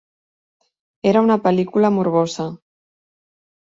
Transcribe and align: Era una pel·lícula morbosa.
Era 1.13 1.23
una 1.27 1.39
pel·lícula 1.45 1.95
morbosa. 2.01 2.51